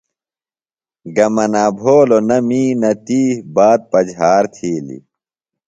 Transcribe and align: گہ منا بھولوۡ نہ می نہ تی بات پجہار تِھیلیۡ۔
گہ 1.15 1.27
منا 1.35 1.63
بھولوۡ 1.77 2.23
نہ 2.27 2.37
می 2.47 2.63
نہ 2.81 2.91
تی 3.05 3.21
بات 3.55 3.81
پجہار 3.91 4.43
تِھیلیۡ۔ 4.53 5.03